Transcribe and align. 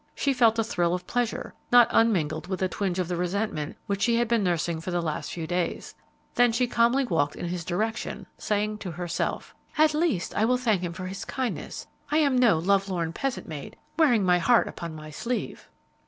She 0.15 0.33
felt 0.33 0.57
a 0.57 0.63
thrill 0.63 0.95
of 0.95 1.05
pleasure, 1.05 1.53
not 1.71 1.87
unmingled 1.91 2.47
with 2.47 2.63
a 2.63 2.67
twinge 2.67 2.97
of 2.97 3.07
the 3.07 3.15
resentment 3.15 3.77
which 3.85 4.01
she 4.01 4.15
had 4.15 4.27
been 4.27 4.43
nursing 4.43 4.81
for 4.81 4.89
the 4.89 4.99
last 4.99 5.31
few 5.31 5.45
days. 5.45 5.93
Then 6.33 6.51
she 6.51 6.65
walked 6.65 6.73
calmly 6.73 7.07
in 7.37 7.45
his 7.49 7.63
direction, 7.63 8.25
saying 8.35 8.79
to 8.79 8.89
herself, 8.93 9.53
"At 9.77 9.93
least, 9.93 10.33
I 10.33 10.43
will 10.43 10.57
thank 10.57 10.81
him 10.81 10.93
for 10.93 11.05
his 11.05 11.23
kindness. 11.23 11.85
I 12.09 12.17
am 12.17 12.35
no 12.35 12.57
love 12.57 12.89
lorn 12.89 13.13
peasant 13.13 13.47
maid 13.47 13.75
wearing 13.95 14.23
my 14.23 14.39
heart 14.39 14.67
upon 14.67 14.95
my 14.95 15.11
sleeve!" 15.11 15.69